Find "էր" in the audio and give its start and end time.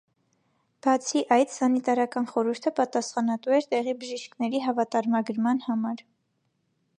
3.59-3.69